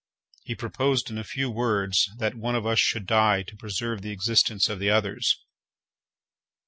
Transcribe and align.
He 0.45 0.55
proposed, 0.55 1.11
in 1.11 1.19
a 1.19 1.23
few 1.23 1.51
words, 1.51 2.09
that 2.17 2.33
one 2.33 2.55
of 2.55 2.65
us 2.65 2.79
should 2.79 3.05
die 3.05 3.43
to 3.43 3.55
preserve 3.55 4.01
the 4.01 4.09
existence 4.09 4.67
of 4.67 4.79
the 4.79 4.89
others. 4.89 5.37